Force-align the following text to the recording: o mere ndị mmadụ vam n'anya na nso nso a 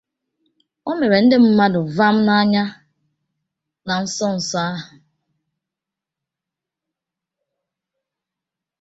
o 0.89 0.91
mere 0.99 1.17
ndị 1.23 1.37
mmadụ 1.43 1.81
vam 1.97 2.15
n'anya 2.25 2.65
na 3.87 3.95
nso 4.03 4.25
nso 4.37 4.59
a 4.67 4.69